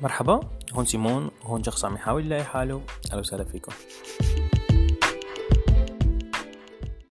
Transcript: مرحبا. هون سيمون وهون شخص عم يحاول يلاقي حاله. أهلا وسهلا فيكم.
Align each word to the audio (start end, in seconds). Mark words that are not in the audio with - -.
مرحبا. 0.00 0.40
هون 0.72 0.84
سيمون 0.84 1.30
وهون 1.44 1.62
شخص 1.62 1.84
عم 1.84 1.94
يحاول 1.94 2.26
يلاقي 2.26 2.44
حاله. 2.44 2.82
أهلا 3.10 3.20
وسهلا 3.20 3.44
فيكم. 3.44 3.72